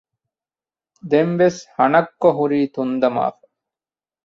[1.09, 3.45] ދެން ވެސް ހަނައްކޮ ހުރީ ތުންދަމާފަ